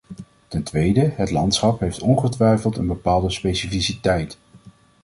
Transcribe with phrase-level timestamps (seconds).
[0.47, 4.37] Ten tweede: het landschap heeft ongetwijfeld een bepaalde specificiteit.